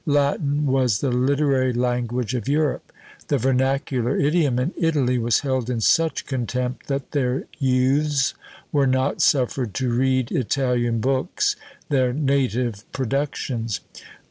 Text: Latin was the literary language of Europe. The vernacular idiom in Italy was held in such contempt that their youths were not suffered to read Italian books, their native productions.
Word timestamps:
Latin 0.07 0.65
was 0.65 0.97
the 0.99 1.11
literary 1.11 1.73
language 1.73 2.33
of 2.33 2.47
Europe. 2.47 2.91
The 3.27 3.37
vernacular 3.37 4.17
idiom 4.19 4.57
in 4.57 4.73
Italy 4.75 5.19
was 5.19 5.41
held 5.41 5.69
in 5.69 5.79
such 5.79 6.25
contempt 6.25 6.87
that 6.87 7.11
their 7.11 7.43
youths 7.59 8.33
were 8.71 8.87
not 8.87 9.21
suffered 9.21 9.75
to 9.75 9.91
read 9.93 10.31
Italian 10.31 11.01
books, 11.01 11.55
their 11.89 12.13
native 12.13 12.83
productions. 12.93 13.81